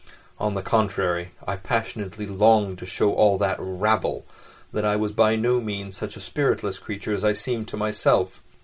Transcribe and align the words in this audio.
_"On 0.39 0.55
the 0.55 0.63
contrary, 0.63 1.29
I 1.45 1.57
passionately 1.57 2.25
longed 2.25 2.79
to 2.79 2.87
show 2.87 3.13
all 3.13 3.37
that 3.37 3.57
"rabble" 3.59 4.25
that 4.73 4.83
I 4.83 4.95
was 4.95 5.11
by 5.11 5.35
no 5.35 5.61
means 5.61 5.95
such 5.95 6.17
a 6.17 6.21
spiritless 6.21 6.79
creature 6.79 7.13
as 7.13 7.23
I 7.23 7.33
seemed 7.33 7.67
to 7.67 7.77
myself. 7.77 8.41